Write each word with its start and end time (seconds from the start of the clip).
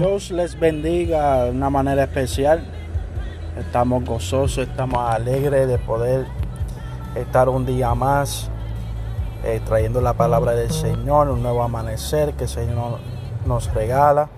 Dios 0.00 0.30
les 0.30 0.58
bendiga 0.58 1.44
de 1.44 1.50
una 1.50 1.68
manera 1.68 2.04
especial. 2.04 2.64
Estamos 3.58 4.02
gozosos, 4.02 4.66
estamos 4.66 4.98
alegres 4.98 5.68
de 5.68 5.76
poder 5.76 6.24
estar 7.14 7.50
un 7.50 7.66
día 7.66 7.94
más 7.94 8.48
eh, 9.44 9.60
trayendo 9.62 10.00
la 10.00 10.14
palabra 10.14 10.52
del 10.52 10.70
Señor, 10.70 11.28
un 11.28 11.42
nuevo 11.42 11.62
amanecer 11.62 12.32
que 12.32 12.44
el 12.44 12.48
Señor 12.48 12.98
nos 13.44 13.74
regala. 13.74 14.30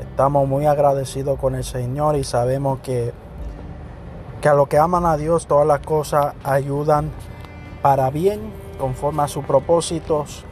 Estamos 0.00 0.48
muy 0.48 0.66
agradecidos 0.66 1.38
con 1.38 1.54
el 1.54 1.62
Señor 1.62 2.16
y 2.16 2.24
sabemos 2.24 2.80
que, 2.80 3.12
que 4.40 4.48
a 4.48 4.54
los 4.54 4.66
que 4.66 4.78
aman 4.78 5.06
a 5.06 5.16
Dios 5.16 5.46
todas 5.46 5.64
las 5.64 5.78
cosas 5.78 6.34
ayudan 6.42 7.12
para 7.82 8.10
bien, 8.10 8.52
conforme 8.80 9.22
a 9.22 9.28
sus 9.28 9.44
propósitos 9.44 10.44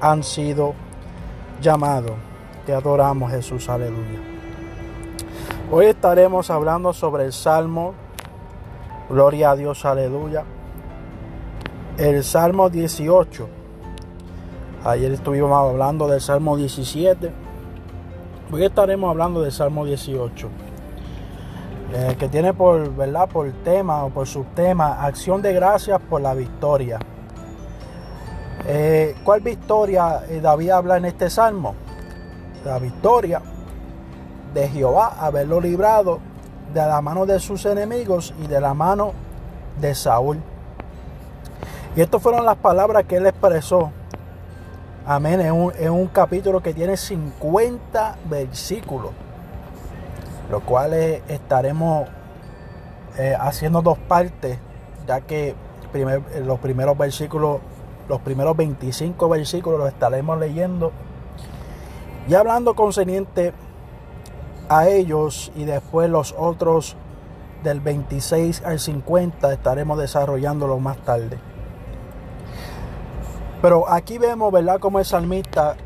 han 0.00 0.24
sido 0.24 0.74
llamados. 1.60 2.31
Te 2.66 2.72
adoramos 2.72 3.32
Jesús, 3.32 3.68
aleluya. 3.68 4.20
Hoy 5.72 5.86
estaremos 5.86 6.48
hablando 6.48 6.92
sobre 6.92 7.24
el 7.24 7.32
Salmo, 7.32 7.94
gloria 9.10 9.50
a 9.50 9.56
Dios, 9.56 9.84
aleluya. 9.84 10.44
El 11.98 12.22
Salmo 12.22 12.70
18. 12.70 13.48
Ayer 14.84 15.10
estuvimos 15.10 15.50
hablando 15.50 16.06
del 16.06 16.20
Salmo 16.20 16.56
17. 16.56 17.32
Hoy 18.52 18.64
estaremos 18.64 19.10
hablando 19.10 19.40
del 19.42 19.50
Salmo 19.50 19.84
18. 19.84 20.48
Eh, 21.94 22.16
que 22.16 22.28
tiene 22.28 22.54
por, 22.54 22.94
¿verdad? 22.94 23.28
por 23.28 23.50
tema 23.64 24.04
o 24.04 24.10
por 24.10 24.28
subtema 24.28 25.04
acción 25.04 25.42
de 25.42 25.52
gracias 25.52 26.00
por 26.00 26.20
la 26.20 26.32
victoria. 26.32 27.00
Eh, 28.66 29.16
¿Cuál 29.24 29.40
victoria 29.40 30.22
eh, 30.28 30.40
David 30.40 30.70
habla 30.70 30.96
en 30.96 31.06
este 31.06 31.28
salmo? 31.28 31.74
La 32.64 32.78
victoria 32.78 33.42
de 34.54 34.68
Jehová, 34.68 35.16
haberlo 35.18 35.60
librado 35.60 36.20
de 36.72 36.80
la 36.80 37.00
mano 37.00 37.26
de 37.26 37.38
sus 37.40 37.64
enemigos 37.66 38.34
y 38.42 38.46
de 38.46 38.60
la 38.60 38.74
mano 38.74 39.12
de 39.80 39.94
Saúl. 39.94 40.38
Y 41.96 42.00
estas 42.00 42.22
fueron 42.22 42.44
las 42.44 42.56
palabras 42.56 43.04
que 43.04 43.16
él 43.16 43.26
expresó. 43.26 43.90
Amén. 45.04 45.40
En 45.40 45.52
un, 45.52 45.72
en 45.78 45.90
un 45.90 46.06
capítulo 46.06 46.62
que 46.62 46.72
tiene 46.72 46.96
50 46.96 48.16
versículos. 48.30 49.10
Los 50.50 50.62
cuales 50.62 51.22
estaremos 51.28 52.08
eh, 53.18 53.36
haciendo 53.38 53.82
dos 53.82 53.98
partes. 53.98 54.58
Ya 55.06 55.20
que 55.20 55.54
primer, 55.92 56.22
los 56.44 56.58
primeros 56.60 56.96
versículos, 56.96 57.60
los 58.08 58.20
primeros 58.20 58.56
25 58.56 59.28
versículos 59.28 59.80
los 59.80 59.88
estaremos 59.88 60.38
leyendo 60.38 60.92
y 62.28 62.34
hablando 62.34 62.74
concerniente 62.74 63.52
a 64.68 64.88
ellos 64.88 65.52
y 65.54 65.64
después 65.64 66.08
los 66.08 66.34
otros 66.38 66.96
del 67.62 67.80
26 67.80 68.62
al 68.64 68.78
50 68.78 69.52
estaremos 69.52 69.98
desarrollándolo 69.98 70.78
más 70.78 70.98
tarde. 70.98 71.38
Pero 73.60 73.88
aquí 73.88 74.18
vemos, 74.18 74.52
¿verdad?, 74.52 74.80
como 74.80 74.98
el 74.98 75.04
salmista 75.04 75.76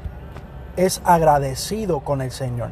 es 0.77 1.03
agradecido 1.05 2.01
con 2.01 2.23
el 2.23 2.31
Señor. 2.31 2.71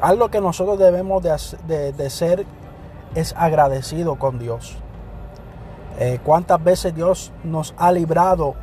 Algo 0.00 0.28
que 0.28 0.40
nosotros 0.40 0.78
debemos 0.78 1.22
de, 1.22 1.92
de, 1.92 2.10
ser 2.10 2.44
es 3.14 3.32
agradecido 3.36 4.16
con 4.16 4.40
Dios. 4.40 4.76
Eh, 6.00 6.18
¿Cuántas 6.24 6.62
veces 6.62 6.94
Dios 6.94 7.32
nos 7.44 7.74
ha 7.76 7.92
librado 7.92 8.56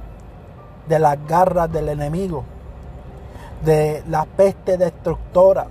de 0.89 0.99
las 0.99 1.17
garras 1.25 1.71
del 1.71 1.87
enemigo? 1.87 2.43
De 3.63 4.03
la 4.09 4.25
peste 4.25 4.77
destructora, 4.77 5.67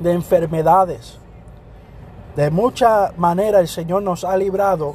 de 0.00 0.12
enfermedades. 0.12 1.18
De 2.36 2.50
mucha 2.50 3.12
manera 3.16 3.60
el 3.60 3.68
Señor 3.68 4.02
nos 4.02 4.24
ha 4.24 4.36
librado 4.36 4.94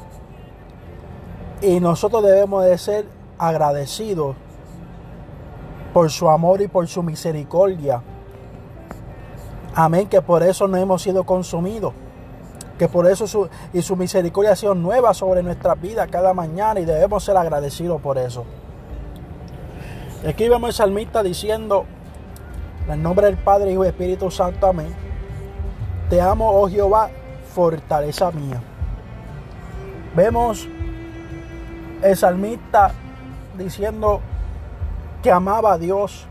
y 1.60 1.80
nosotros 1.80 2.22
debemos 2.22 2.64
de 2.64 2.78
ser 2.78 3.06
agradecidos 3.38 4.36
por 5.92 6.10
su 6.10 6.28
amor 6.28 6.62
y 6.62 6.68
por 6.68 6.86
su 6.88 7.02
misericordia. 7.02 8.02
Amén, 9.74 10.08
que 10.08 10.22
por 10.22 10.42
eso 10.42 10.68
no 10.68 10.76
hemos 10.76 11.02
sido 11.02 11.24
consumidos. 11.24 11.92
Que 12.78 12.88
por 12.88 13.06
eso 13.06 13.26
su, 13.26 13.48
y 13.72 13.82
su 13.82 13.96
misericordia 13.96 14.52
ha 14.52 14.56
sido 14.56 14.74
nueva 14.74 15.14
sobre 15.14 15.42
nuestras 15.42 15.80
vidas 15.80 16.08
cada 16.10 16.34
mañana 16.34 16.80
y 16.80 16.84
debemos 16.84 17.24
ser 17.24 17.36
agradecidos 17.36 18.00
por 18.00 18.18
eso. 18.18 18.44
Aquí 20.26 20.48
vemos 20.48 20.68
el 20.68 20.74
salmista 20.74 21.20
diciendo, 21.24 21.84
en 22.86 22.92
el 22.92 23.02
nombre 23.02 23.26
del 23.26 23.36
Padre, 23.36 23.72
Hijo 23.72 23.84
y 23.84 23.88
Espíritu 23.88 24.30
Santo, 24.30 24.68
amén. 24.68 24.94
Te 26.08 26.20
amo, 26.20 26.48
oh 26.52 26.68
Jehová, 26.68 27.10
fortaleza 27.52 28.30
mía. 28.30 28.62
Vemos 30.14 30.68
el 32.02 32.16
salmista 32.16 32.92
diciendo 33.58 34.20
que 35.24 35.32
amaba 35.32 35.72
a 35.72 35.78
Dios. 35.78 36.26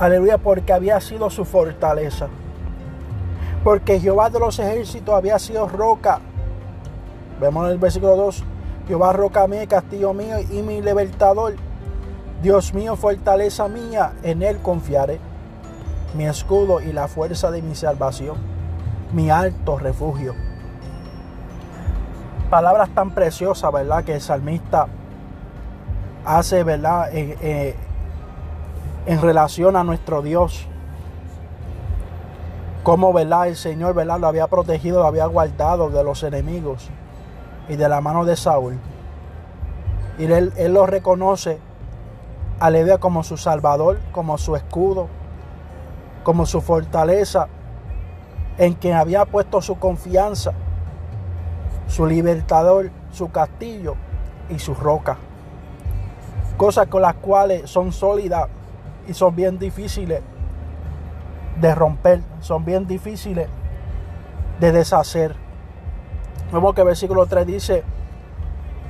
Aleluya, 0.00 0.38
porque 0.38 0.72
había 0.72 1.00
sido 1.00 1.30
su 1.30 1.44
fortaleza. 1.44 2.26
Porque 3.62 4.00
Jehová 4.00 4.30
de 4.30 4.40
los 4.40 4.58
ejércitos 4.58 5.14
había 5.14 5.38
sido 5.38 5.68
roca. 5.68 6.18
Vemos 7.40 7.66
en 7.66 7.72
el 7.72 7.78
versículo 7.78 8.16
2. 8.16 8.44
Jehová 8.88 9.12
roca 9.12 9.46
mía, 9.46 9.64
castillo 9.66 10.12
mío 10.12 10.38
y 10.50 10.62
mi 10.62 10.82
libertador. 10.82 11.67
Dios 12.42 12.72
mío, 12.72 12.94
fortaleza 12.94 13.66
mía, 13.66 14.12
en 14.22 14.42
Él 14.42 14.58
confiaré, 14.58 15.18
mi 16.14 16.24
escudo 16.24 16.80
y 16.80 16.92
la 16.92 17.08
fuerza 17.08 17.50
de 17.50 17.62
mi 17.62 17.74
salvación, 17.74 18.36
mi 19.12 19.28
alto 19.28 19.78
refugio. 19.78 20.34
Palabras 22.48 22.90
tan 22.94 23.10
preciosas, 23.10 23.72
¿verdad? 23.72 24.04
Que 24.04 24.14
el 24.14 24.20
salmista 24.20 24.86
hace, 26.24 26.62
¿verdad? 26.62 27.10
en 27.12 27.74
relación 29.22 29.74
a 29.74 29.84
nuestro 29.84 30.22
Dios. 30.22 30.66
Cómo, 32.84 33.12
¿verdad? 33.12 33.48
El 33.48 33.56
Señor, 33.56 33.94
¿verdad? 33.94 34.20
Lo 34.20 34.28
había 34.28 34.46
protegido, 34.46 35.00
lo 35.00 35.06
había 35.06 35.26
guardado 35.26 35.90
de 35.90 36.04
los 36.04 36.22
enemigos 36.22 36.88
y 37.68 37.76
de 37.76 37.88
la 37.88 38.00
mano 38.00 38.24
de 38.24 38.36
Saúl. 38.36 38.78
Y 40.18 40.24
él, 40.24 40.52
él 40.56 40.72
lo 40.72 40.86
reconoce 40.86 41.58
Aleluya 42.60 42.98
como 42.98 43.22
su 43.22 43.36
salvador, 43.36 44.00
como 44.10 44.36
su 44.36 44.56
escudo, 44.56 45.06
como 46.24 46.44
su 46.44 46.60
fortaleza, 46.60 47.46
en 48.56 48.74
quien 48.74 48.96
había 48.96 49.24
puesto 49.26 49.62
su 49.62 49.78
confianza, 49.78 50.54
su 51.86 52.04
libertador, 52.04 52.90
su 53.12 53.30
castillo 53.30 53.94
y 54.50 54.58
su 54.58 54.74
roca. 54.74 55.18
Cosas 56.56 56.88
con 56.88 57.02
las 57.02 57.14
cuales 57.14 57.70
son 57.70 57.92
sólidas 57.92 58.48
y 59.06 59.14
son 59.14 59.36
bien 59.36 59.60
difíciles 59.60 60.20
de 61.60 61.74
romper, 61.76 62.22
son 62.40 62.64
bien 62.64 62.88
difíciles 62.88 63.48
de 64.58 64.72
deshacer. 64.72 65.36
Vemos 66.52 66.74
que 66.74 66.80
el 66.80 66.88
versículo 66.88 67.26
3 67.26 67.46
dice, 67.46 67.84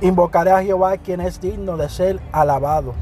invocaré 0.01 0.53
a 0.53 0.63
Jehová 0.63 0.97
quien 0.97 1.21
es 1.21 1.39
digno 1.39 1.77
de 1.77 1.87
ser 1.87 2.19
alabado 2.31 2.95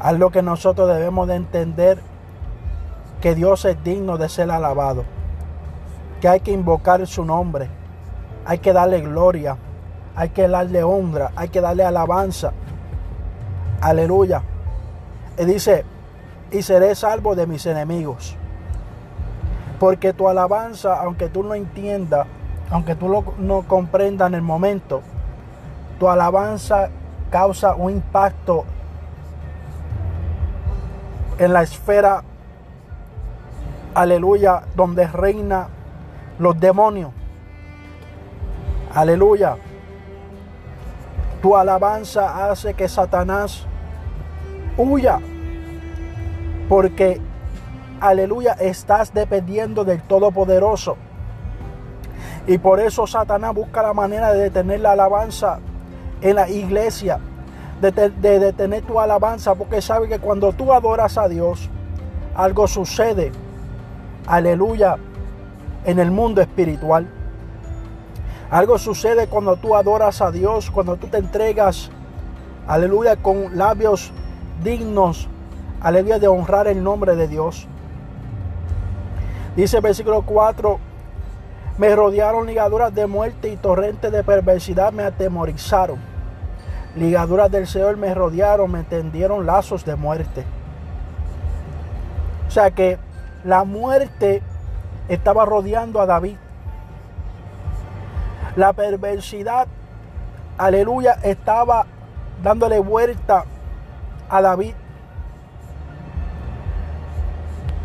algo 0.00 0.30
que 0.30 0.42
nosotros 0.42 0.88
debemos 0.88 1.26
de 1.28 1.36
entender 1.36 1.98
que 3.20 3.34
Dios 3.34 3.64
es 3.64 3.82
digno 3.82 4.16
de 4.16 4.28
ser 4.28 4.50
alabado, 4.50 5.04
que 6.20 6.28
hay 6.28 6.40
que 6.40 6.52
invocar 6.52 7.06
su 7.06 7.24
nombre, 7.24 7.68
hay 8.44 8.58
que 8.58 8.72
darle 8.72 9.00
gloria, 9.00 9.56
hay 10.14 10.30
que 10.30 10.48
darle 10.48 10.82
honra, 10.82 11.32
hay 11.36 11.48
que 11.48 11.60
darle 11.60 11.84
alabanza. 11.84 12.52
Aleluya. 13.80 14.42
Y 15.36 15.44
dice, 15.44 15.84
y 16.50 16.62
seré 16.62 16.94
salvo 16.94 17.34
de 17.34 17.46
mis 17.46 17.66
enemigos. 17.66 18.36
Porque 19.78 20.12
tu 20.12 20.28
alabanza, 20.28 21.00
aunque 21.00 21.28
tú 21.28 21.42
no 21.42 21.54
entiendas, 21.54 22.26
aunque 22.70 22.94
tú 22.94 23.24
no 23.38 23.62
comprendas 23.62 24.28
en 24.28 24.34
el 24.34 24.42
momento, 24.42 25.02
tu 25.98 26.08
alabanza 26.08 26.90
causa 27.30 27.74
un 27.74 27.92
impacto 27.92 28.64
en 31.38 31.52
la 31.52 31.62
esfera, 31.62 32.22
aleluya, 33.94 34.62
donde 34.74 35.06
reina 35.06 35.68
los 36.38 36.58
demonios. 36.58 37.12
Aleluya. 38.94 39.56
Tu 41.40 41.56
alabanza 41.56 42.50
hace 42.50 42.74
que 42.74 42.88
Satanás 42.88 43.66
huya. 44.76 45.20
Porque, 46.68 47.20
aleluya, 48.00 48.52
estás 48.54 49.14
dependiendo 49.14 49.84
del 49.84 50.02
Todopoderoso. 50.02 50.96
Y 52.46 52.58
por 52.58 52.80
eso 52.80 53.06
Satanás 53.06 53.54
busca 53.54 53.82
la 53.82 53.92
manera 53.92 54.32
de 54.32 54.44
detener 54.44 54.80
la 54.80 54.92
alabanza 54.92 55.60
en 56.20 56.36
la 56.36 56.48
iglesia 56.48 57.20
de, 57.80 58.38
detener 58.38 58.82
tu 58.82 58.98
alabanza, 58.98 59.54
porque 59.54 59.80
sabe 59.80 60.08
que 60.08 60.18
cuando 60.18 60.52
tú 60.52 60.72
adoras 60.72 61.16
a 61.18 61.28
Dios, 61.28 61.70
algo 62.34 62.66
sucede, 62.66 63.32
aleluya, 64.26 64.96
en 65.84 65.98
el 65.98 66.10
mundo 66.10 66.40
espiritual. 66.40 67.08
Algo 68.50 68.78
sucede 68.78 69.26
cuando 69.26 69.56
tú 69.56 69.74
adoras 69.74 70.20
a 70.22 70.30
Dios, 70.30 70.70
cuando 70.70 70.96
tú 70.96 71.06
te 71.06 71.18
entregas, 71.18 71.90
aleluya, 72.66 73.16
con 73.16 73.56
labios 73.56 74.12
dignos, 74.62 75.28
aleluya, 75.80 76.18
de 76.18 76.28
honrar 76.28 76.66
el 76.66 76.82
nombre 76.82 77.14
de 77.14 77.28
Dios. 77.28 77.66
Dice 79.54 79.76
el 79.76 79.82
versículo 79.82 80.22
4, 80.22 80.78
me 81.78 81.94
rodearon 81.94 82.46
ligaduras 82.46 82.94
de 82.94 83.06
muerte 83.06 83.48
y 83.50 83.56
torrentes 83.56 84.10
de 84.10 84.24
perversidad 84.24 84.92
me 84.92 85.04
atemorizaron. 85.04 86.17
Ligaduras 86.98 87.48
del 87.48 87.68
Señor 87.68 87.96
me 87.96 88.12
rodearon, 88.12 88.72
me 88.72 88.82
tendieron 88.82 89.46
lazos 89.46 89.84
de 89.84 89.94
muerte. 89.94 90.44
O 92.48 92.50
sea 92.50 92.72
que 92.72 92.98
la 93.44 93.62
muerte 93.62 94.42
estaba 95.08 95.44
rodeando 95.44 96.00
a 96.00 96.06
David. 96.06 96.36
La 98.56 98.72
perversidad, 98.72 99.68
aleluya, 100.56 101.12
estaba 101.22 101.86
dándole 102.42 102.80
vuelta 102.80 103.44
a 104.28 104.42
David. 104.42 104.74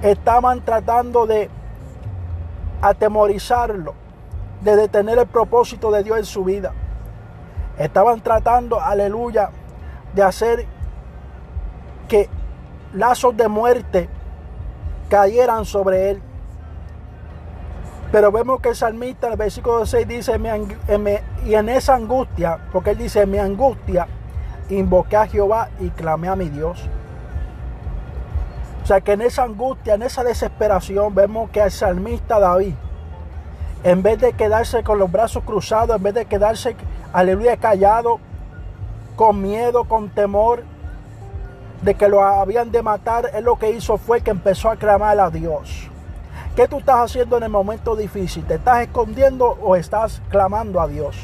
Estaban 0.02 0.62
tratando 0.66 1.28
de 1.28 1.52
atemorizarlo, 2.82 3.94
de 4.62 4.76
detener 4.76 5.20
el 5.20 5.28
propósito 5.28 5.92
de 5.92 6.04
Dios 6.04 6.18
en 6.18 6.26
su 6.26 6.44
vida. 6.44 6.74
Estaban 7.78 8.22
tratando, 8.22 8.80
aleluya, 8.80 9.50
de 10.14 10.24
hacer 10.24 10.66
que 12.08 12.30
lazos 12.94 13.36
de 13.36 13.48
muerte 13.48 14.10
cayeran 15.10 15.66
sobre 15.66 16.12
él. 16.12 16.22
Pero 18.12 18.32
vemos 18.32 18.62
que 18.62 18.70
el 18.70 18.76
salmista 18.76 19.26
en 19.26 19.34
el 19.34 19.40
versículo 19.40 19.86
6 19.88 20.08
dice, 20.08 20.40
y 21.46 21.56
en 21.56 21.70
esa 21.70 21.96
angustia, 21.96 22.60
porque 22.72 22.92
él 22.92 23.00
dice, 23.00 23.26
mi 23.26 23.40
angustia, 23.40 24.08
invoqué 24.70 25.18
a 25.18 25.26
Jehová 25.26 25.70
y 25.80 25.90
clamé 25.90 26.28
a 26.28 26.36
mi 26.36 26.50
Dios. 26.50 26.88
O 28.84 28.86
sea 28.86 29.02
que 29.02 29.14
en 29.14 29.22
esa 29.22 29.44
angustia, 29.44 29.96
en 29.96 30.04
esa 30.04 30.24
desesperación, 30.24 31.16
vemos 31.16 31.50
que 31.50 31.62
el 31.62 31.72
salmista 31.72 32.40
David, 32.40 32.76
en 33.84 34.04
vez 34.04 34.20
de 34.20 34.34
quedarse 34.34 34.84
con 34.84 35.00
los 35.00 35.12
brazos 35.12 35.44
cruzados, 35.44 35.96
en 35.96 36.04
vez 36.04 36.14
de 36.14 36.26
quedarse, 36.26 36.76
aleluya, 37.14 37.58
callado, 37.58 38.20
con 39.16 39.42
miedo, 39.42 39.86
con 39.86 40.10
temor 40.10 40.64
de 41.84 41.96
que 41.96 42.08
lo 42.08 42.24
habían 42.24 42.72
de 42.72 42.82
matar, 42.82 43.30
él 43.34 43.46
lo 43.46 43.58
que 43.58 43.72
hizo 43.72 43.98
fue 43.98 44.22
que 44.22 44.32
empezó 44.32 44.70
a 44.70 44.76
clamar 44.76 45.20
a 45.20 45.30
Dios. 45.30 45.90
¿Qué 46.56 46.68
tú 46.68 46.80
estás 46.80 46.98
haciendo 46.98 47.38
en 47.38 47.44
el 47.44 47.50
momento 47.50 47.96
difícil? 47.96 48.46
¿Te 48.46 48.56
estás 48.56 48.82
escondiendo 48.82 49.58
o 49.62 49.76
estás 49.76 50.22
clamando 50.30 50.80
a 50.80 50.88
Dios? 50.88 51.16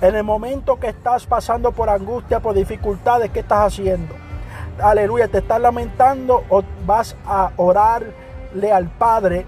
En 0.00 0.14
el 0.14 0.24
momento 0.24 0.78
que 0.78 0.88
estás 0.88 1.26
pasando 1.26 1.72
por 1.72 1.88
angustia, 1.88 2.40
por 2.40 2.54
dificultades, 2.54 3.30
¿qué 3.30 3.40
estás 3.40 3.72
haciendo? 3.72 4.14
Aleluya, 4.80 5.28
¿te 5.28 5.38
estás 5.38 5.60
lamentando 5.60 6.44
o 6.48 6.62
vas 6.86 7.16
a 7.26 7.50
orarle 7.56 8.72
al 8.72 8.88
Padre? 8.88 9.46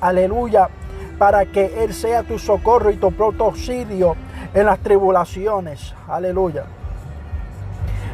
Aleluya, 0.00 0.68
para 1.18 1.46
que 1.46 1.84
Él 1.84 1.94
sea 1.94 2.22
tu 2.22 2.38
socorro 2.38 2.90
y 2.90 2.96
tu 2.96 3.12
pronto 3.12 3.44
auxilio 3.44 4.16
en 4.54 4.66
las 4.66 4.78
tribulaciones. 4.80 5.94
Aleluya. 6.08 6.64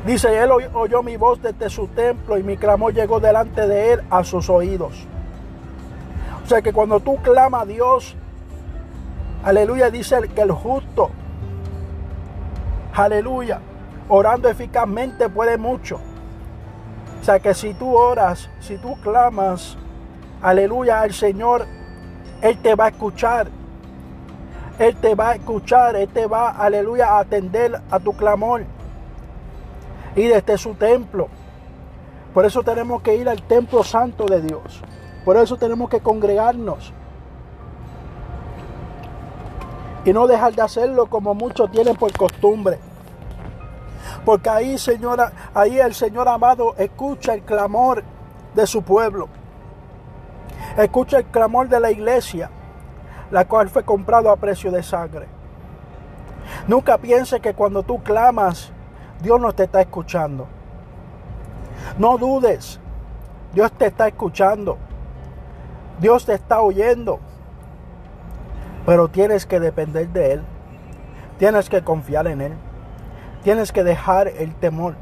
Dice, 0.06 0.42
Él 0.42 0.50
oyó 0.50 1.02
mi 1.02 1.16
voz 1.16 1.42
desde 1.42 1.68
su 1.68 1.88
templo 1.88 2.38
y 2.38 2.42
mi 2.42 2.56
clamor 2.56 2.94
llegó 2.94 3.20
delante 3.20 3.66
de 3.66 3.94
Él 3.94 4.00
a 4.10 4.24
sus 4.24 4.48
oídos. 4.48 5.06
O 6.44 6.46
sea 6.48 6.62
que 6.62 6.72
cuando 6.72 7.00
tú 7.00 7.16
clamas 7.16 7.62
a 7.62 7.66
Dios, 7.66 8.16
aleluya, 9.44 9.90
dice 9.90 10.16
que 10.34 10.40
el 10.40 10.52
justo, 10.52 11.10
aleluya, 12.94 13.60
orando 14.08 14.48
eficazmente 14.48 15.28
puede 15.28 15.58
mucho. 15.58 16.00
O 17.20 17.24
sea 17.24 17.40
que 17.40 17.52
si 17.52 17.74
tú 17.74 17.94
oras, 17.94 18.48
si 18.60 18.78
tú 18.78 18.98
clamas, 19.02 19.76
aleluya 20.40 21.00
al 21.00 21.12
Señor, 21.12 21.66
Él 22.40 22.56
te 22.58 22.74
va 22.74 22.86
a 22.86 22.88
escuchar. 22.88 23.48
Él 24.78 24.96
te 24.96 25.14
va 25.14 25.30
a 25.30 25.34
escuchar, 25.34 25.96
Él 25.96 26.08
te 26.08 26.26
va, 26.26 26.50
aleluya, 26.50 27.08
a 27.08 27.20
atender 27.20 27.80
a 27.90 27.98
tu 27.98 28.12
clamor. 28.12 28.64
Y 30.14 30.26
desde 30.26 30.56
su 30.58 30.74
templo. 30.74 31.28
Por 32.32 32.44
eso 32.44 32.62
tenemos 32.62 33.02
que 33.02 33.16
ir 33.16 33.28
al 33.28 33.42
templo 33.42 33.82
santo 33.82 34.26
de 34.26 34.40
Dios. 34.40 34.82
Por 35.24 35.36
eso 35.36 35.56
tenemos 35.56 35.90
que 35.90 36.00
congregarnos. 36.00 36.92
Y 40.04 40.12
no 40.12 40.26
dejar 40.26 40.54
de 40.54 40.62
hacerlo 40.62 41.06
como 41.06 41.34
muchos 41.34 41.70
tienen 41.70 41.96
por 41.96 42.16
costumbre. 42.16 42.78
Porque 44.24 44.48
ahí, 44.48 44.78
Señora, 44.78 45.32
ahí 45.54 45.78
el 45.78 45.94
Señor 45.94 46.28
amado 46.28 46.74
escucha 46.76 47.34
el 47.34 47.42
clamor 47.42 48.04
de 48.54 48.66
su 48.66 48.82
pueblo. 48.82 49.28
Escucha 50.76 51.18
el 51.18 51.24
clamor 51.26 51.68
de 51.68 51.80
la 51.80 51.90
iglesia, 51.90 52.50
la 53.30 53.44
cual 53.46 53.68
fue 53.68 53.84
comprado 53.84 54.30
a 54.30 54.36
precio 54.36 54.70
de 54.70 54.82
sangre. 54.82 55.26
Nunca 56.66 56.98
piense 56.98 57.40
que 57.40 57.54
cuando 57.54 57.82
tú 57.82 58.02
clamas, 58.02 58.72
Dios 59.22 59.40
no 59.40 59.52
te 59.52 59.64
está 59.64 59.80
escuchando. 59.80 60.46
No 61.98 62.16
dudes, 62.18 62.80
Dios 63.52 63.72
te 63.72 63.86
está 63.86 64.08
escuchando. 64.08 64.78
Dios 66.00 66.24
te 66.24 66.34
está 66.34 66.60
oyendo. 66.60 67.20
Pero 68.86 69.08
tienes 69.08 69.46
que 69.46 69.60
depender 69.60 70.08
de 70.08 70.32
Él. 70.32 70.42
Tienes 71.38 71.68
que 71.68 71.82
confiar 71.82 72.26
en 72.26 72.40
Él. 72.40 72.52
Tienes 73.42 73.72
que 73.72 73.84
dejar 73.84 74.28
el 74.28 74.54
temor. 74.54 74.94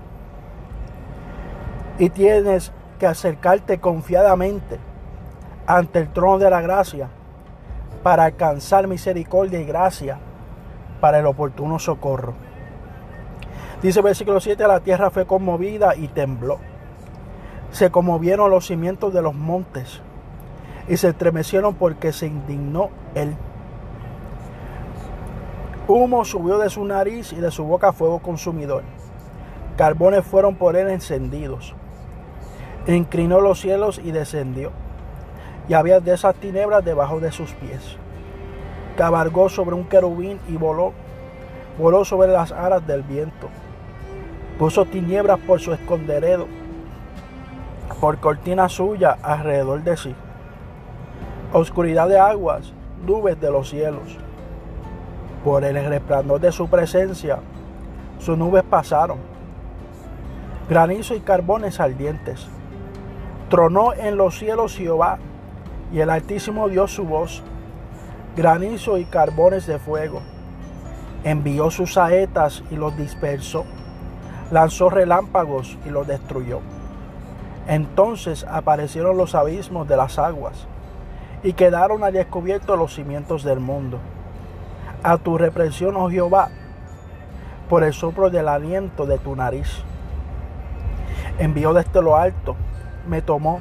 Y 1.99 2.11
tienes 2.11 2.73
que 2.99 3.07
acercarte 3.07 3.79
confiadamente 3.79 4.79
ante 5.67 6.01
el 6.01 6.13
trono 6.13 6.39
de 6.39 6.51
la 6.51 6.61
gracia 6.61 7.11
para 8.07 8.27
alcanzar 8.27 8.87
misericordia 8.87 9.59
y 9.59 9.65
gracia 9.65 10.17
para 11.01 11.19
el 11.19 11.27
oportuno 11.27 11.81
socorro. 11.81 12.35
Dice 13.83 14.01
versículo 14.01 14.39
7, 14.39 14.65
la 14.69 14.79
tierra 14.79 15.11
fue 15.11 15.27
conmovida 15.27 15.97
y 15.97 16.07
tembló. 16.07 16.61
Se 17.73 17.91
conmovieron 17.91 18.49
los 18.49 18.69
cimientos 18.69 19.13
de 19.13 19.23
los 19.23 19.35
montes 19.35 20.03
y 20.87 20.99
se 20.99 21.09
estremecieron 21.09 21.75
porque 21.75 22.13
se 22.13 22.29
indignó 22.29 22.91
él. 23.17 23.35
Humo 25.89 26.25
subió 26.25 26.59
de 26.59 26.71
su 26.71 26.85
nariz 26.85 27.33
y 27.33 27.41
de 27.41 27.51
su 27.51 27.65
boca 27.65 27.93
fuego 27.93 28.21
consumidor. 28.21 28.85
Carbones 29.77 30.25
fueron 30.25 30.55
por 30.55 30.77
él 30.77 30.91
encendidos. 30.91 31.75
Inclinó 32.87 33.41
los 33.41 33.59
cielos 33.59 34.01
y 34.01 34.13
descendió. 34.13 34.71
Y 35.69 35.75
había 35.75 36.01
de 36.01 36.15
esas 36.15 36.35
tinieblas 36.37 36.85
debajo 36.85 37.21
de 37.21 37.33
sus 37.33 37.53
pies. 37.55 37.97
Cabalgó 38.97 39.49
sobre 39.49 39.75
un 39.75 39.85
querubín 39.85 40.41
y 40.49 40.57
voló. 40.57 40.93
Voló 41.79 42.05
sobre 42.05 42.29
las 42.33 42.53
aras 42.53 42.87
del 42.87 43.03
viento. 43.03 43.49
Puso 44.59 44.85
tinieblas 44.87 45.39
por 45.41 45.61
su 45.61 45.75
esconderedo, 45.75 46.47
por 48.01 48.19
cortina 48.19 48.71
suya 48.71 49.19
alrededor 49.23 49.83
de 49.83 49.97
sí 49.99 50.15
oscuridad 51.53 52.09
de 52.09 52.19
aguas, 52.19 52.73
nubes 53.07 53.41
de 53.41 53.51
los 53.51 53.71
cielos. 53.71 54.19
Por 55.45 55.65
el 55.65 55.83
resplandor 55.85 56.41
de 56.41 56.53
su 56.53 56.69
presencia, 56.69 57.39
sus 58.19 58.37
nubes 58.37 58.65
pasaron. 58.65 59.19
Granizo 60.69 61.15
y 61.15 61.21
carbones 61.21 61.79
ardientes. 61.79 62.47
Tronó 63.49 63.95
en 63.95 64.17
los 64.17 64.39
cielos 64.39 64.77
Jehová, 64.77 65.19
y 65.93 66.01
el 66.01 66.11
Altísimo 66.11 66.69
dio 66.69 66.87
su 66.87 67.05
voz. 67.05 67.43
Granizo 68.37 68.99
y 68.99 69.05
carbones 69.05 69.67
de 69.67 69.79
fuego. 69.79 70.21
Envió 71.25 71.71
sus 71.71 71.95
saetas 71.95 72.63
y 72.71 72.77
los 72.77 72.97
dispersó. 72.97 73.65
Lanzó 74.51 74.91
relámpagos 74.91 75.79
y 75.87 75.91
los 75.91 76.07
destruyó. 76.07 76.61
Entonces 77.67 78.47
aparecieron 78.49 79.17
los 79.17 79.35
abismos 79.35 79.89
de 79.89 79.97
las 79.97 80.19
aguas 80.19 80.67
y 81.43 81.53
quedaron 81.53 82.05
al 82.05 82.13
descubierto 82.13 82.77
los 82.77 82.95
cimientos 82.95 83.43
del 83.43 83.61
mundo. 83.61 83.99
A 85.03 85.17
tu 85.19 85.39
represión, 85.39 85.97
oh 85.97 86.09
Jehová, 86.09 86.49
por 87.69 87.83
el 87.83 87.93
soplo 87.93 88.31
del 88.31 88.49
aliento 88.49 89.07
de 89.07 89.19
tu 89.19 89.35
nariz. 89.35 89.83
Envió 91.39 91.73
desde 91.73 92.03
lo 92.03 92.17
alto, 92.17 92.57
me 93.09 93.21
tomó, 93.21 93.61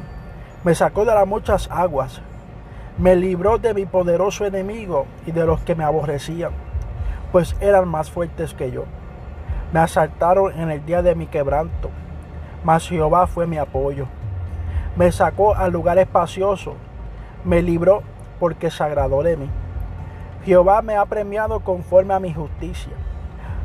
me 0.66 0.74
sacó 0.74 1.06
de 1.06 1.14
las 1.14 1.28
muchas 1.28 1.70
aguas, 1.70 2.22
me 2.98 3.16
libró 3.16 3.60
de 3.60 3.76
mi 3.76 3.86
poderoso 3.86 4.48
enemigo 4.48 5.06
y 5.28 5.32
de 5.32 5.46
los 5.46 5.62
que 5.62 5.76
me 5.76 5.84
aborrecían, 5.84 6.54
pues 7.32 7.56
eran 7.60 7.88
más 7.88 8.10
fuertes 8.10 8.56
que 8.56 8.72
yo. 8.72 8.86
Me 9.72 9.80
asaltaron 9.80 10.60
en 10.60 10.72
el 10.72 10.84
día 10.84 11.04
de 11.04 11.14
mi 11.14 11.28
quebranto, 11.28 11.92
mas 12.64 12.90
Jehová 12.90 13.28
fue 13.28 13.46
mi 13.46 13.60
apoyo. 13.60 14.08
Me 14.96 15.12
sacó 15.12 15.54
al 15.54 15.72
lugar 15.72 16.00
espacioso, 16.00 16.74
me 17.44 17.62
libró 17.62 18.02
porque 18.40 18.72
se 18.72 18.84
agradó 18.84 19.22
de 19.22 19.38
mí. 19.38 19.50
Jehová 20.46 20.82
me 20.82 20.96
ha 20.96 21.06
premiado 21.06 21.60
conforme 21.60 22.16
a 22.16 22.20
mi 22.20 22.34
justicia, 22.34 22.94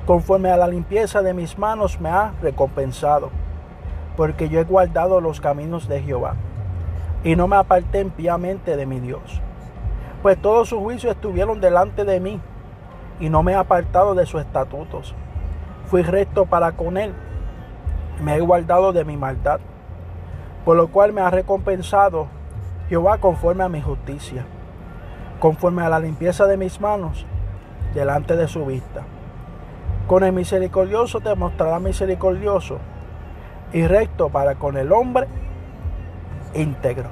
conforme 0.04 0.50
a 0.50 0.58
la 0.58 0.68
limpieza 0.68 1.22
de 1.22 1.32
mis 1.32 1.56
manos 1.56 1.98
me 1.98 2.10
ha 2.10 2.34
recompensado, 2.42 3.30
porque 4.18 4.50
yo 4.50 4.60
he 4.60 4.64
guardado 4.64 5.22
los 5.22 5.40
caminos 5.40 5.88
de 5.88 6.02
Jehová 6.02 6.34
y 7.22 7.36
no 7.36 7.48
me 7.48 7.56
aparté 7.56 8.00
impíamente 8.00 8.76
de 8.76 8.86
mi 8.86 9.00
Dios. 9.00 9.40
Pues 10.22 10.40
todos 10.40 10.68
sus 10.68 10.80
juicios 10.80 11.14
estuvieron 11.14 11.60
delante 11.60 12.04
de 12.04 12.20
mí 12.20 12.40
y 13.20 13.28
no 13.28 13.42
me 13.42 13.52
he 13.52 13.56
apartado 13.56 14.14
de 14.14 14.26
sus 14.26 14.40
estatutos. 14.40 15.14
Fui 15.86 16.02
recto 16.02 16.46
para 16.46 16.72
con 16.72 16.96
él, 16.96 17.12
me 18.22 18.36
he 18.36 18.40
guardado 18.40 18.92
de 18.92 19.04
mi 19.04 19.16
maldad, 19.16 19.60
por 20.64 20.76
lo 20.76 20.88
cual 20.88 21.12
me 21.12 21.20
ha 21.20 21.30
recompensado 21.30 22.26
Jehová 22.88 23.18
conforme 23.18 23.64
a 23.64 23.68
mi 23.68 23.80
justicia, 23.80 24.44
conforme 25.40 25.82
a 25.82 25.88
la 25.88 26.00
limpieza 26.00 26.46
de 26.46 26.56
mis 26.56 26.80
manos 26.80 27.26
delante 27.94 28.36
de 28.36 28.48
su 28.48 28.64
vista. 28.66 29.02
Con 30.06 30.24
el 30.24 30.32
misericordioso 30.32 31.20
te 31.20 31.34
mostrará 31.34 31.78
misericordioso 31.78 32.78
y 33.72 33.86
recto 33.86 34.28
para 34.28 34.56
con 34.56 34.76
el 34.76 34.92
hombre 34.92 35.28
íntegro. 36.54 37.08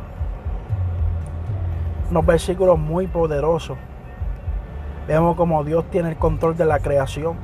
Unos 2.11 2.25
versículos 2.25 2.79
muy 2.79 3.07
poderosos. 3.07 3.77
Vemos 5.07 5.37
como 5.37 5.65
Dios 5.65 5.85
tiene 5.91 6.11
el 6.11 6.17
control 6.17 6.57
de 6.57 6.65
la 6.65 6.81
creación. 6.81 7.37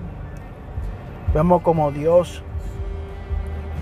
Vemos 1.32 1.62
como 1.62 1.90
Dios 1.90 2.42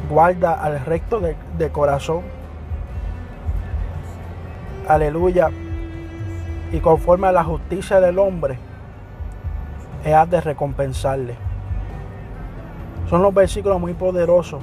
guarda 0.09 0.53
al 0.53 0.85
recto 0.85 1.21
de, 1.21 1.37
de 1.59 1.71
corazón. 1.71 2.23
Aleluya. 4.89 5.51
Y 6.73 6.81
conforme 6.81 7.29
a 7.29 7.33
la 7.33 7.45
justicia 7.45 8.01
del 8.01 8.19
hombre, 8.19 8.59
es 10.05 10.31
de 10.31 10.41
recompensarle. 10.41 11.37
Son 13.09 13.23
los 13.23 13.35
versículos 13.35 13.79
muy 13.79 13.95
poderosos 13.95 14.63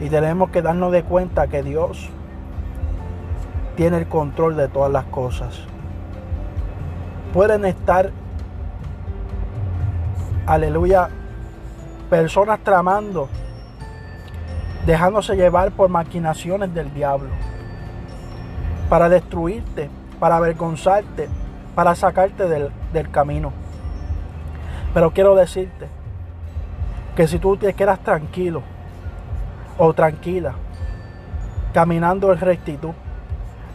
y 0.00 0.08
tenemos 0.08 0.50
que 0.50 0.62
darnos 0.62 0.92
de 0.92 1.02
cuenta 1.02 1.48
que 1.48 1.62
Dios 1.62 2.08
tiene 3.76 3.98
el 3.98 4.08
control 4.08 4.56
de 4.56 4.68
todas 4.68 4.90
las 4.90 5.04
cosas. 5.06 5.60
Pueden 7.32 7.64
estar, 7.64 8.10
aleluya, 10.46 11.10
personas 12.08 12.60
tramando, 12.60 13.28
dejándose 14.86 15.36
llevar 15.36 15.72
por 15.72 15.88
maquinaciones 15.88 16.72
del 16.74 16.92
diablo, 16.94 17.30
para 18.88 19.08
destruirte, 19.08 19.90
para 20.18 20.36
avergonzarte, 20.36 21.28
para 21.74 21.94
sacarte 21.94 22.48
del, 22.48 22.70
del 22.92 23.10
camino. 23.10 23.52
Pero 24.94 25.12
quiero 25.12 25.34
decirte 25.34 25.88
que 27.14 27.28
si 27.28 27.38
tú 27.38 27.56
te 27.56 27.74
quedas 27.74 28.00
tranquilo, 28.00 28.62
o 29.78 29.94
tranquila, 29.94 30.54
caminando 31.72 32.32
en 32.32 32.40
rectitud, 32.40 32.92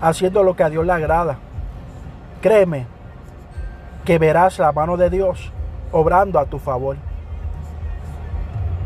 haciendo 0.01 0.43
lo 0.43 0.55
que 0.55 0.63
a 0.63 0.69
Dios 0.69 0.86
le 0.86 0.91
agrada. 0.91 1.38
Créeme 2.41 2.86
que 4.05 4.19
verás 4.19 4.60
la 4.60 4.72
mano 4.72 4.98
de 4.98 5.10
Dios 5.10 5.51
obrando 5.91 6.39
a 6.39 6.45
tu 6.45 6.60
favor. 6.60 6.98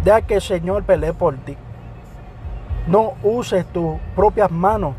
Deja 0.04 0.22
que 0.22 0.36
el 0.36 0.42
Señor 0.42 0.84
pelee 0.84 1.14
por 1.14 1.36
ti. 1.38 1.58
No 2.86 3.14
uses 3.24 3.66
tus 3.66 3.98
propias 4.16 4.52
manos, 4.52 4.96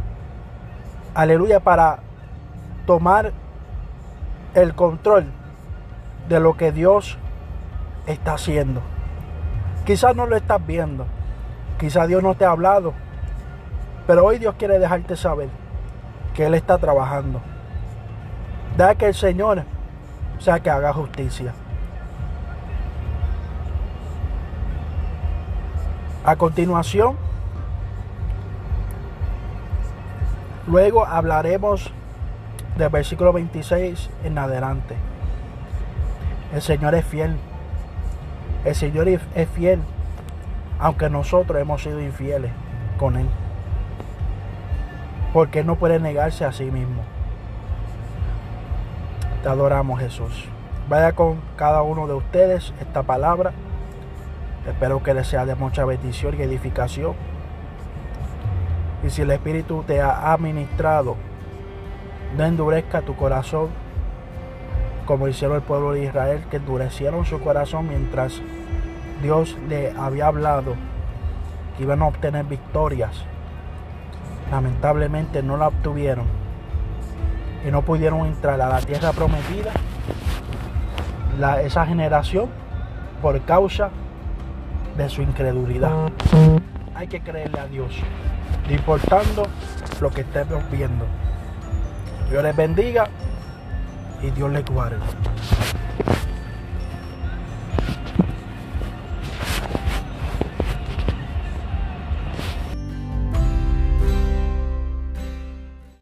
aleluya, 1.14 1.60
para 1.60 2.00
tomar 2.84 3.32
el 4.54 4.74
control 4.74 5.26
de 6.28 6.40
lo 6.40 6.56
que 6.56 6.72
Dios 6.72 7.16
está 8.06 8.34
haciendo. 8.34 8.82
Quizás 9.86 10.14
no 10.14 10.26
lo 10.26 10.36
estás 10.36 10.66
viendo, 10.66 11.06
Quizá 11.78 12.08
Dios 12.08 12.22
no 12.24 12.34
te 12.34 12.44
ha 12.44 12.50
hablado, 12.50 12.92
pero 14.06 14.24
hoy 14.24 14.38
Dios 14.38 14.56
quiere 14.58 14.80
dejarte 14.80 15.16
saber 15.16 15.48
que 16.34 16.46
Él 16.46 16.54
está 16.54 16.76
trabajando. 16.78 17.40
Deja 18.76 18.96
que 18.96 19.06
el 19.06 19.14
Señor 19.14 19.62
sea 20.40 20.58
que 20.58 20.70
haga 20.70 20.92
justicia. 20.92 21.54
A 26.24 26.34
continuación, 26.34 27.16
luego 30.66 31.06
hablaremos 31.06 31.92
del 32.76 32.88
versículo 32.88 33.32
26 33.32 34.10
en 34.24 34.36
adelante. 34.36 34.96
El 36.52 36.60
Señor 36.60 36.96
es 36.96 37.04
fiel. 37.04 37.36
El 38.64 38.74
Señor 38.74 39.08
es 39.08 39.48
fiel 39.54 39.80
aunque 40.78 41.10
nosotros 41.10 41.60
hemos 41.60 41.82
sido 41.82 42.00
infieles 42.00 42.52
con 42.98 43.16
Él. 43.16 43.28
Porque 45.32 45.60
Él 45.60 45.66
no 45.66 45.76
puede 45.76 45.98
negarse 46.00 46.44
a 46.44 46.52
sí 46.52 46.64
mismo. 46.64 47.02
Te 49.42 49.48
adoramos 49.48 50.00
Jesús. 50.00 50.46
Vaya 50.88 51.12
con 51.12 51.40
cada 51.56 51.82
uno 51.82 52.06
de 52.06 52.14
ustedes 52.14 52.72
esta 52.80 53.02
palabra. 53.02 53.52
Espero 54.66 55.02
que 55.02 55.14
les 55.14 55.26
sea 55.26 55.46
de 55.46 55.54
mucha 55.54 55.84
bendición 55.84 56.34
y 56.38 56.42
edificación. 56.42 57.14
Y 59.04 59.10
si 59.10 59.22
el 59.22 59.30
Espíritu 59.30 59.84
te 59.86 60.00
ha 60.00 60.32
administrado, 60.32 61.16
no 62.36 62.44
endurezca 62.44 63.02
tu 63.02 63.14
corazón 63.14 63.68
como 65.08 65.26
hicieron 65.26 65.56
el 65.56 65.62
pueblo 65.62 65.92
de 65.92 66.04
Israel, 66.04 66.44
que 66.50 66.58
endurecieron 66.58 67.24
su 67.24 67.40
corazón 67.40 67.88
mientras 67.88 68.42
Dios 69.22 69.56
le 69.68 69.92
había 69.92 70.26
hablado 70.28 70.74
que 71.76 71.82
iban 71.82 72.02
a 72.02 72.06
obtener 72.06 72.44
victorias. 72.44 73.24
Lamentablemente 74.50 75.42
no 75.42 75.56
la 75.56 75.68
obtuvieron 75.68 76.24
y 77.66 77.70
no 77.70 77.82
pudieron 77.82 78.26
entrar 78.26 78.60
a 78.60 78.68
la 78.68 78.80
tierra 78.80 79.12
prometida. 79.12 79.72
esa 81.62 81.86
generación 81.86 82.48
por 83.22 83.40
causa 83.42 83.90
de 84.96 85.08
su 85.08 85.22
incredulidad. 85.22 86.10
Hay 86.94 87.06
que 87.06 87.20
creerle 87.20 87.60
a 87.60 87.66
Dios, 87.66 87.94
no 88.66 88.74
importando 88.74 89.44
lo 90.00 90.10
que 90.10 90.22
estemos 90.22 90.68
viendo. 90.70 91.04
Dios 92.30 92.42
les 92.42 92.56
bendiga 92.56 93.06
y 94.22 94.30
Dios 94.30 94.50
les 94.50 94.64
guarde. 94.64 94.98